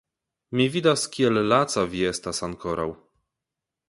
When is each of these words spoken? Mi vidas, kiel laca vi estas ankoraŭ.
Mi 0.59 0.63
vidas, 0.75 1.03
kiel 1.15 1.37
laca 1.51 1.83
vi 1.91 2.01
estas 2.13 2.41
ankoraŭ. 2.49 2.89